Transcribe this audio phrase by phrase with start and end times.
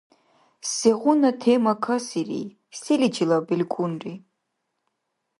[0.73, 2.43] Сегъуна тема касири,
[2.81, 4.13] селичила белкӏунри?